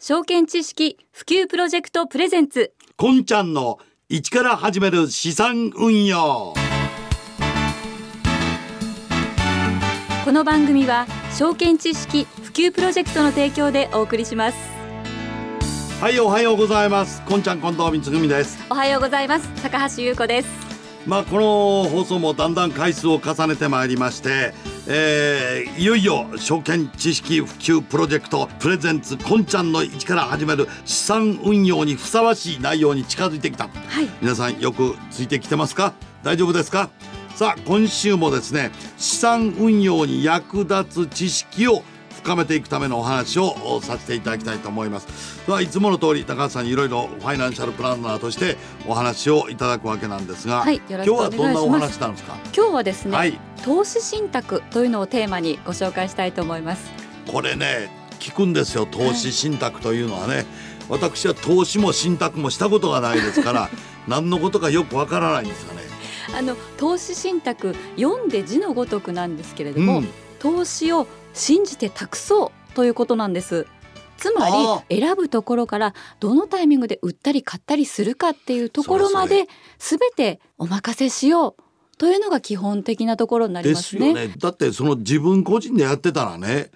[0.00, 2.72] 証券知識普及プロジェクトプレゼンツ。
[2.96, 6.54] こんちゃんの一から始める資産運用。
[10.24, 14.58] この番組は証券知識普及プロジェクトの提供でお送りします。
[16.00, 17.20] はいおはようございます。
[17.22, 18.56] こんちゃん近藤光文です。
[18.70, 19.48] おはようございます。
[19.64, 20.67] 高橋優子です
[21.08, 24.52] まあこの放送もだんだん回数を重ねてまいりまして、
[24.86, 33.68] えーいよいよ証券知識普及プロジェクトプレゼンツこんちゃんの一から始める資産運用にふさわしい内容に近づいてきた。
[33.68, 34.08] はい。
[34.20, 35.94] 皆さんよくついてきてますか？
[36.22, 36.90] 大丈夫ですか？
[37.34, 41.84] さあ今週もですね資産運用に役立つ知識を
[42.22, 45.44] 深めていくためのお話をさせていただきたいと思います。
[45.46, 52.36] ではいつもの通り高橋さんにいろいろファイナンシャルプランナーとしてお話をいただくわけなんですが、はい今日はどんなお話なんですか？
[52.54, 53.38] 今日はですね、はい。
[53.64, 56.90] 投資信託というのをテーマにご紹介したいと思います。
[57.30, 60.44] これね聞くんですよ投資信託というのはね、
[60.88, 63.68] 私は投資も信託もしたことがないですから
[64.08, 65.82] 何のことかよくわからないんですよね。
[66.36, 70.08] あの投資信託読んで字のごとくなんですけれども、うん。
[70.38, 73.66] 投資を信じて託そうということなんです。
[74.16, 79.46] つまあり選ぶところからどのタイミングで売ったり買ったりするかっていうところまで
[79.78, 81.62] 全てお任せしよう
[81.98, 84.00] というのが基本的なところになりでますね。
[84.00, 84.34] すよね。
[84.36, 86.70] だってその自分個人でやってたらね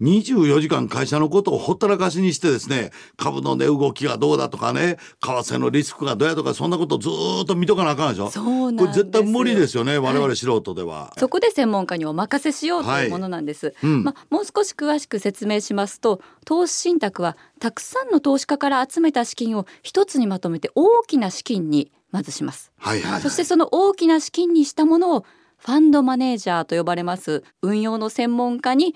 [0.00, 8.30] 24時間会社のことをほったらかしにしてですね株の値動きがどうだとかね為替のリスクがどうやとかそんなことずーっと見とかなあかんでしょ？
[8.30, 11.14] そうなんですこれ絶対無理ですよね我々はい素人では。
[11.16, 13.74] そこで専門家にお任せしようというものなんです。
[13.82, 22.70] うんまあ、もう少し詳しく説明しますと投資信託はたくさんの投資家から集めた資金を一つにまとめて大きな資金にまずします。
[22.78, 25.24] はいはいはいそしてその大きな資金にしたものを
[25.58, 28.94] ファンドマネージャーと呼ばれます運用の専門家に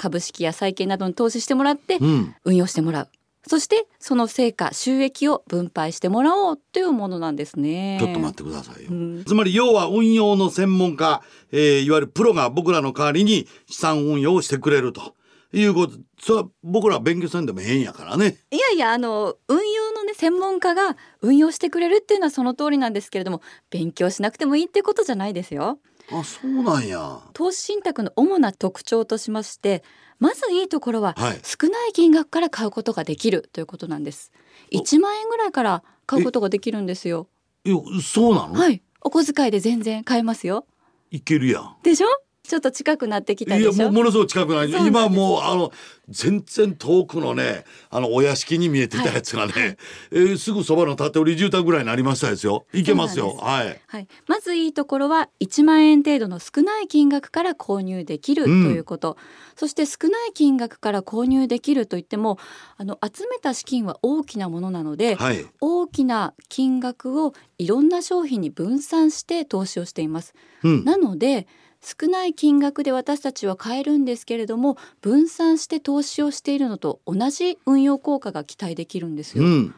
[0.00, 3.08] 株式や債券などに投資してもらってうん運用してもらう。
[3.46, 7.98] そしてその成果収益を分配してもらおうというものなんですね。
[8.00, 8.90] ちょっと待ってくださいよ。
[8.90, 11.22] うんつまり要は運用の専門家、
[11.52, 15.14] えーいわゆるプロが僕らの代わりに資産運用をしてくれると
[15.52, 18.38] いうことそれは僕ら勉強せんでも変やからね。
[18.50, 23.40] いやいやあの運用のね専門家が運用してくれるっていうのはその通りなんですけれども
[23.70, 25.78] 勉強しなくてもいいってことじゃないですよ。
[26.12, 27.20] あそうなんや。
[27.32, 29.82] 投資信託の主な特徴としまして
[30.18, 34.32] まずいいところははい少ない金額から買うことができるということなんです。
[34.72, 37.28] 1万円ぐらいから買うことができるんですよ。
[37.64, 40.66] いやそうなの、はいお小遣いで全然買えますよ。
[41.10, 41.76] いけるやん。
[41.82, 42.08] でしょ？
[42.50, 43.84] ちょっと近くなってきたいでしょ？
[43.84, 45.70] やもうものすごく近くない今もうあの
[46.08, 49.76] 全然遠くのねあのお屋敷に見えてたやつがね、
[50.10, 52.66] えーすぐそばの建て売り住宅ぐらいになりましたですよ。
[52.72, 53.36] いけますよ。
[53.40, 53.80] はい。
[53.86, 59.16] はい、まずいいところは1万円程度の少ない金額から購入できるとうんいうこと、
[59.54, 62.38] そして少ない金額から購入できるといっても
[62.76, 65.46] あの集めた資金は大きなものなので、はい。
[65.60, 70.34] 大きな金額をいろんな商品に分散して投資をしています。
[70.64, 70.84] うん。
[70.84, 71.46] なので
[71.82, 79.44] 少ない金額で私たちは買えるんですけれども分散して投資をしているのと同じ運用効果が期待できるんですよ。
[79.44, 79.74] うん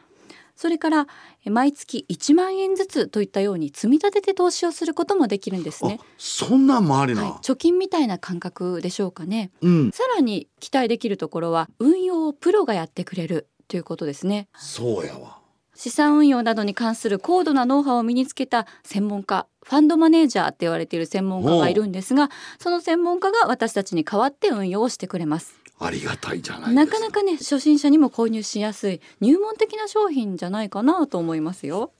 [0.55, 1.07] それから
[1.45, 6.05] え毎月1万円ずつといったように積み立てて投資をすることもできるんですねあ。
[6.17, 9.51] そんなんもありな、はい、貯金みたいな感覚でしょうかね。
[9.61, 14.47] うんさらに期待できるところは運用をプロがやってくれるということですね。
[14.55, 15.39] そうやわ
[15.75, 22.29] 資産運用などに関する高度なノウハウを身につけた専門家ファンドマネージャーって言われている専門家がいるんですが
[22.59, 25.55] その専門家が私たちに代わって運用をしてくれます。
[25.79, 26.85] ありがたいじゃないですか。
[26.85, 31.91] なかなかね初心者にも購入しやすい入門的な商品じゃないかなと思いますよ。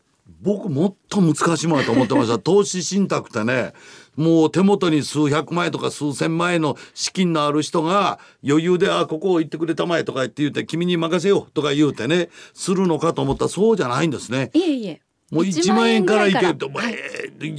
[0.42, 2.40] 僕もっと難しいものだと思ってました。
[2.40, 3.74] 投資信託ってね
[4.16, 14.50] もう手元に数百万円とか数千万円の資金のある人が余裕で「あここ行ってくれたまえ」とか言って言って「君に任せよう」とか言うてねするのかと思ったらそうじゃないんですね。
[14.54, 15.02] いえいえ
[15.34, 16.96] もう1万円からいけると、ぐらい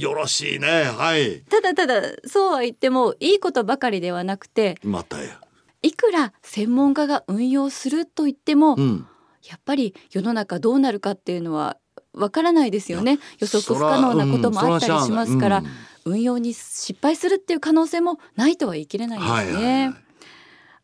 [0.01, 0.83] よろしいね。
[0.83, 1.41] はい。
[1.41, 5.39] ただただそうは言ってもいいことばかりではなくてまたや。
[5.81, 9.07] いくら専門家が運用すると言っても、うん。
[9.47, 11.77] やっぱり世の中どうなるかっていうのは
[12.13, 13.19] わからないですよね。
[13.39, 15.63] 予測不可能なこともあったりしますから、うん。
[15.65, 15.69] そ
[16.05, 20.04] 運用に失敗するっていう可能性もないとは言い切れないですね、はいはいはい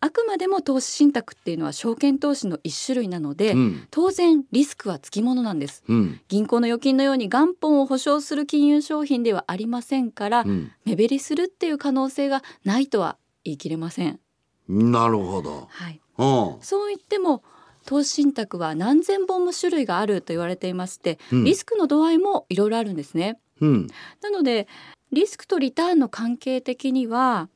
[0.04, 3.88] あくまでも投資信託っていうのは証券投資の一種類なので、うん。
[3.92, 5.84] 当然リスクはつきものなんです。
[5.88, 6.20] うん。
[6.28, 10.72] 銀行の預金のように元本を保証する金融商品ではありませんから、うん。
[10.86, 14.20] 目減りするっていう可能性がないとは言い切れません。
[14.68, 15.68] なるほど。
[15.70, 16.02] はい。
[16.18, 16.58] うん。
[16.62, 17.44] そう言っても
[17.86, 21.44] 投資信託は何千本も種類があると言われていまして、うん。
[21.44, 23.40] リスクの度合いもいろいろあるんですね。
[23.60, 23.88] うん。
[24.22, 24.68] なので
[25.12, 27.50] リスクとリターンの関係的には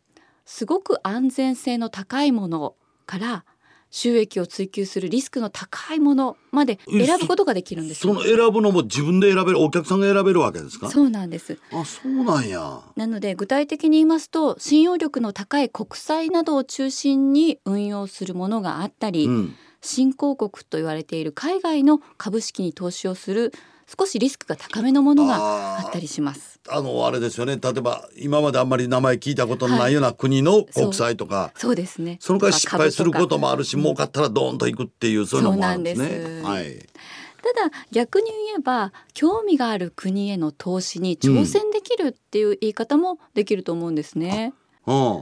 [0.45, 2.75] すごく安全性の高いもの
[3.05, 3.45] から
[3.91, 8.01] 収益を追求するリスクの高いものまで選ぶことができるんです。
[8.01, 10.89] その選ぶのも自分で選べるお客さんが選べるわけですか？
[10.89, 11.57] そうなんです。
[11.71, 12.81] あそうなんや。
[12.95, 19.55] なので具体的に言いますと信用力の高い国債などを中心に運用するものがあったり、うん。
[19.81, 23.53] 新興国と言われている海外の株式に投資をする
[23.99, 26.54] 少しリスクが高めのものがあったりします。
[26.67, 27.57] あのあれですよね。
[27.57, 32.17] 例えば今まであんまり名前聞いたことのないような国の国債とか、そうですね。
[32.19, 36.07] その代わり失敗することもあるし儲かったらドーンといくっていうそういうのもあるんですね。
[36.09, 36.43] す。
[36.43, 44.53] はい、ただ逆に言えば興味がある国への投資に挑戦できるっていう言い方もできると思うんですね。
[44.59, 44.64] うん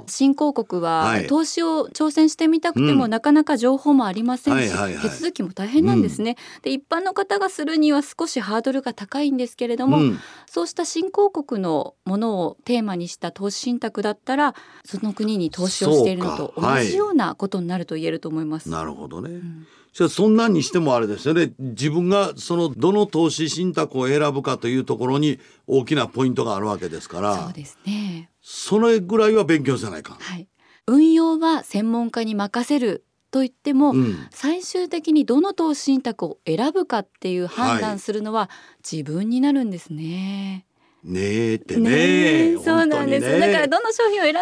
[0.07, 1.27] 新興国ははい。
[1.27, 3.12] 投資を挑戦してみたくても、うん。
[3.12, 5.10] なかなか情報もありませんし、はいはいはい。
[5.10, 10.19] 手続きも大変なんですね、で一般の方がするには少しハードルが高いんですけれども、うん。
[10.45, 18.69] そうした新興国のものをテーマにした投資信託だったらその国に投資をしているのと同じようなことになると言えると思います。
[18.69, 19.30] なるほどね。
[19.30, 19.68] ん。
[19.94, 21.54] じゃあそんなんにしてもあれですよね。
[21.59, 27.38] 自分がそのどの投資信託を選ぶかというところに大きなポイントがあるわけですから。
[27.38, 30.18] そうですねそれぐらいは勉強せないかん。
[30.18, 30.48] はい、
[30.86, 38.50] 運用は専門家に任せると言っても、うん最終的にどの投資信託を選ぶかっていう判断するのは
[38.90, 40.66] 自分になるんですね。
[41.04, 44.36] ねえってねねえそうなんです、ねだからどの商品を選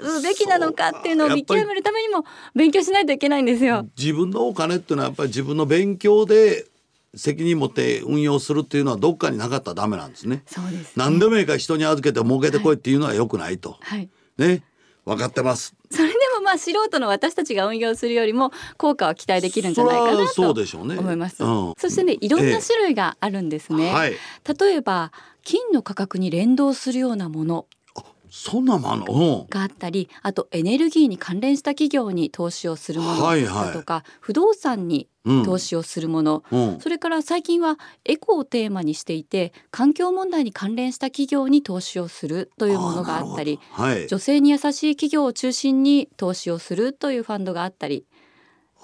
[0.00, 2.24] ぶべきなのかっていうのを見極めるためにも
[2.54, 3.86] 勉強しないといけないんですよ。
[3.96, 6.66] 自分のお金っていうのはやっぱり自分の勉強で
[7.16, 10.42] 責任持って運用するっていうのはどっかになかったらダメなんですね。
[10.46, 10.86] そうです、ね。
[10.96, 13.76] 何でもいいから人に預けて儲けてこいっていうのは良くないと。
[13.80, 14.08] はい。
[14.38, 14.62] ね
[15.04, 15.74] 分かってます。
[15.90, 20.98] それでもまあ素人の私たちが運用するよりも効果は期待できるんじゃないかなとそうでしょうね。
[20.98, 21.44] 思います。
[21.44, 23.92] うんそしてねいろんな種類があるんですね。
[23.92, 24.16] はい。
[24.58, 25.12] 例えば
[25.44, 27.66] 金の価格に連動するようなもの
[28.36, 29.06] そんなもんあんの？
[29.06, 29.46] うん。
[29.48, 36.80] があったりあとエネルギーに関連した企業に投資をするものはいはいだとか、不動産にうん投資をするもの、うん。
[36.80, 44.08] それから最近はエコをテーマにしていて環境問題に関連した企業に投資をするというものがあったりはい。
[44.08, 48.04] 女性に優しい企業を中心に投資をするというファンドがあったり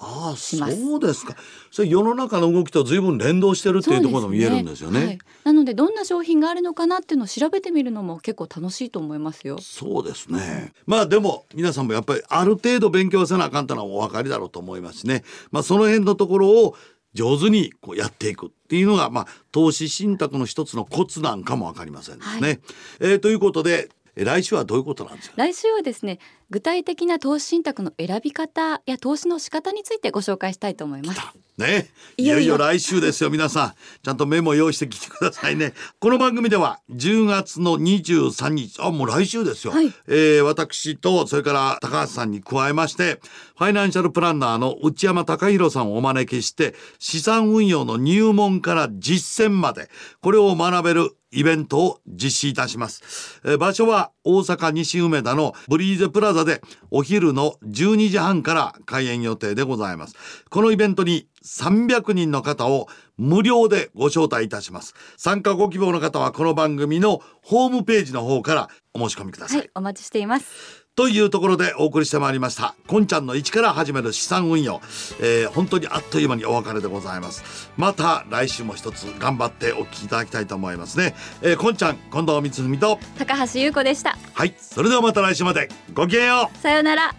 [0.03, 1.35] ああそうですか。
[1.69, 5.05] それ世の中の動きと随分連動してるっていうところも言えるんですよね。
[5.05, 9.59] はい、なのでどんな商品があるのかなっていうのを調べてみるのも結構楽しいと思いますよ。
[9.61, 10.73] そうですね。
[10.87, 15.23] まあでも皆さんもやっぱりある程度勉強せなあかんというのはお分かりだろうと思いますしね。
[15.51, 16.75] まあその辺のところを
[17.13, 22.47] 上手にこうやっていくっていうのがまあ投資信託の一つのコツなんかも分かりませんですね。
[22.47, 22.59] はい
[23.01, 25.35] えーということでえ来週はどういうことなんですか？
[25.37, 26.19] 来週はですね
[26.49, 31.21] 具体的な投資信託の選び方や投資の仕方についてご紹介したいと思います。
[31.57, 32.57] ね、いいよいよよいよ。
[32.57, 33.73] 来週ですよ皆さん。
[34.03, 35.73] ちゃんとメモ用意してきてくださいね。
[35.99, 39.93] この番組では10月の23日あもう来週ですよ、はい。
[40.07, 43.21] えー私とそれから高橋さんに加えまして
[43.57, 49.89] ファイナンシャルプランナーの内山隆弘さんをお招きして資産運用の入門から実践まで
[50.21, 53.41] これを学べるイベントを実施いたします。
[53.57, 60.15] 場所は大阪西梅田のブリーゼプラザでお昼の12時半から開演予定でございます。
[60.49, 62.87] このイベントに300人の方を
[63.17, 64.93] 無料でご招待いたします。
[65.17, 69.59] 参加ご希望の方はこの番組のホームページの方からお申し込みください。
[69.59, 70.80] はい、お待ちしています。
[71.01, 72.75] というところでお送りしてまいりました。
[72.85, 74.81] こんちゃんの一から始める資産運用。
[75.19, 77.71] えー本当にあっという間にお別れでございます。
[77.75, 81.15] また来週も一つ頑張ってお聞きいただきたいと思いますね。
[81.41, 82.99] えー、こんちゃん、近藤光文と。
[83.17, 84.15] 高橋優子でした。
[84.35, 84.53] はい。
[84.59, 85.69] それではまた来週まで。
[85.91, 86.57] ごきげんよう。
[86.59, 87.15] さようなら。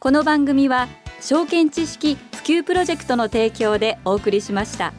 [0.00, 0.88] この番組は
[1.20, 4.94] 証券知識普及プロジェクトの提供でお送りしました。